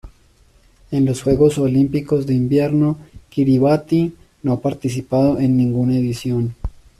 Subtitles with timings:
[0.89, 2.97] En los Juegos Olímpicos de Invierno
[3.29, 6.55] Kiribati no ha participado en ninguna edición.